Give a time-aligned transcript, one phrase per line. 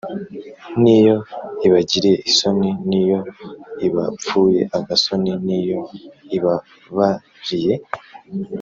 [0.81, 1.15] N’iyo
[1.65, 3.19] ibagiriye isoni: N’iyo
[3.87, 5.79] ibapfuye agasoni, n’iyo
[6.37, 7.75] ibababariye.